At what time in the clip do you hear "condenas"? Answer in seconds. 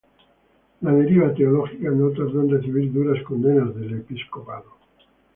3.23-3.75